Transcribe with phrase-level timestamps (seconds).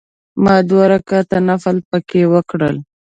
[0.43, 2.75] ما دوه رکعته نفل په کې وکړل.